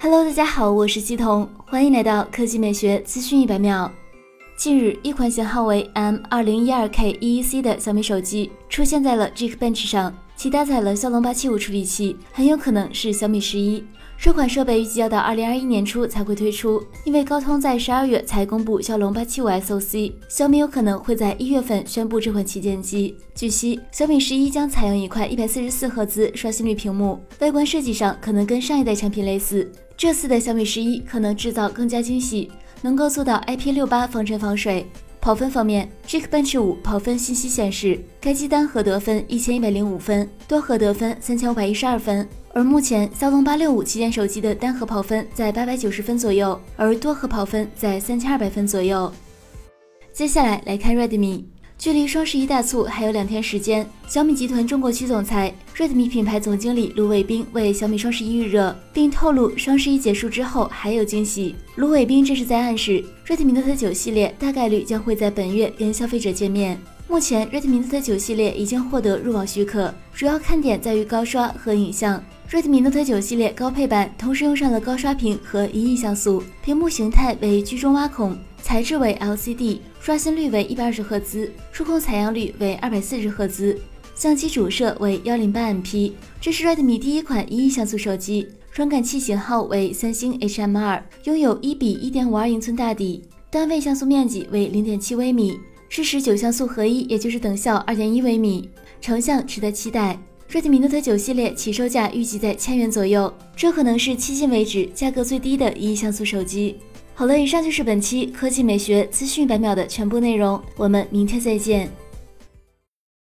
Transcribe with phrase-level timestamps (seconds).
[0.00, 3.90] Hello，大家好，我是西彤，欢迎来到科技美学资讯一百秒。
[4.56, 13.82] 近日，一款型号为 M 二零一二 K EEC 的小米手机出现在了 Geekbench 上，其搭载了骁龙八七五处理器，很有可能是小米十一。
[14.16, 23.16] 这款设备预计要到二零二一年初才会推出，因为高通在十二月才公布骁龙八七五 SoC，小米有可能会在一月份宣布这款旗舰机。
[23.34, 29.70] 据悉，小米十一将采用一块一百四十四赫兹刷新率屏幕，外观设计上可能跟上一代产品类似。
[29.96, 32.50] 这次的小米十一可能制造更加精细，
[32.82, 34.86] 能够做到 IP 六八防尘防水。
[35.24, 42.28] 跑分方面，Geekbench 五跑分信息显示，该机单核得分一千一百零五分，多核得分三千五百一十二分。
[42.52, 49.10] 而目前骁龙八六五旗舰手机的单核跑分在八百九十分左右，而多核跑分在三千二百分左右。
[50.12, 51.44] 接下来来看 Redmi，
[51.76, 61.54] 距离双十一大促还有两天时间，小米集团中国区总裁、Redmi 品牌总经理卢伟冰为小米双十一预热，并透露双十一结束之后还有惊喜。
[61.74, 66.80] 卢伟冰这是在暗示，Redmi Note 9系列大概率将会在本月跟消费者见面。
[67.06, 72.22] 目前，Redmi Note 9系列已经获得入网许可，主要看点在于高刷和影像。
[72.50, 83.76] Redmi Note 9系列高配版同时用上了高刷屏和一亿像素，屏幕形态为居中挖孔，材质为 LCD，刷新率为一百二十赫兹，触控采样率为二百四十赫兹，
[84.14, 86.12] 相机主摄为幺零八 MP。
[86.40, 95.58] 这是 Redmi 第一款一亿像素手机，传感器型号为三星 HM2，拥有一比一点五二英寸大底，单位像素面积为零点七微米，
[95.88, 98.68] 是十九像素合一，也就是等效二点一微米，
[99.00, 100.18] 成像值得期待。
[100.50, 106.76] Redmi Note 9系列起售价预计在千元左右，这可能是迄今为止价格最低的一亿像素手机。
[107.14, 111.90] 好了，以上就是本期科技美学资讯百秒的全部内容，我们明天再见。